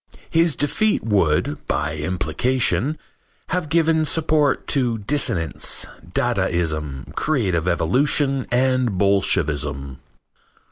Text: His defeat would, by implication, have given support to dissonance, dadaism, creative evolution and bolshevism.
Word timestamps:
His 0.31 0.55
defeat 0.55 1.03
would, 1.03 1.63
by 1.67 1.95
implication, 1.97 2.97
have 3.49 3.69
given 3.69 4.03
support 4.03 4.65
to 4.69 4.97
dissonance, 4.97 5.85
dadaism, 6.03 7.13
creative 7.15 7.67
evolution 7.67 8.47
and 8.51 8.97
bolshevism. 8.97 9.99